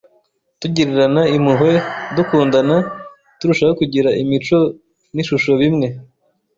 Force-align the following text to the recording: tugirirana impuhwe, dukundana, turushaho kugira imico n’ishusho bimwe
tugirirana 0.59 1.21
impuhwe, 1.35 1.73
dukundana, 2.15 2.75
turushaho 3.39 3.73
kugira 3.79 4.09
imico 4.21 4.57
n’ishusho 5.13 5.51
bimwe 5.61 5.87